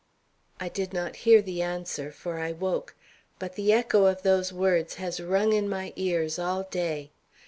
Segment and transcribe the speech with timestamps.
[0.59, 2.95] I did not hear the answer, for I woke;
[3.37, 7.11] but the echo of those words has rung in my ears all day.